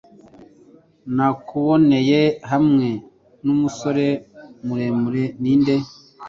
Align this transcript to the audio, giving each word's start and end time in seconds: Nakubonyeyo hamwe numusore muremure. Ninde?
Nakubonyeyo 1.15 2.23
hamwe 2.51 2.89
numusore 3.43 4.07
muremure. 4.65 5.23
Ninde? 5.41 5.75